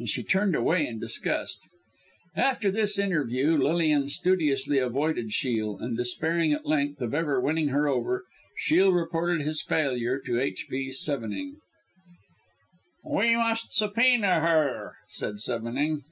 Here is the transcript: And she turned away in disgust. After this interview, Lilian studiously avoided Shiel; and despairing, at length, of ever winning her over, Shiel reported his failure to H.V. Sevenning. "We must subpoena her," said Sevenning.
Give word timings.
And 0.00 0.08
she 0.08 0.24
turned 0.24 0.56
away 0.56 0.88
in 0.88 0.98
disgust. 0.98 1.60
After 2.34 2.68
this 2.68 2.98
interview, 2.98 3.56
Lilian 3.56 4.08
studiously 4.08 4.78
avoided 4.78 5.32
Shiel; 5.32 5.78
and 5.78 5.96
despairing, 5.96 6.52
at 6.52 6.66
length, 6.66 7.00
of 7.00 7.14
ever 7.14 7.40
winning 7.40 7.68
her 7.68 7.86
over, 7.86 8.24
Shiel 8.56 8.90
reported 8.90 9.40
his 9.42 9.62
failure 9.62 10.18
to 10.26 10.40
H.V. 10.40 10.90
Sevenning. 10.90 11.60
"We 13.04 13.36
must 13.36 13.70
subpoena 13.70 14.40
her," 14.40 14.96
said 15.10 15.38
Sevenning. 15.38 16.02